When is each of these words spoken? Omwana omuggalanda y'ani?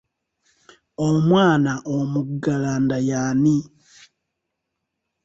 Omwana 1.07 1.73
omuggalanda 1.97 2.97
y'ani? 3.09 3.57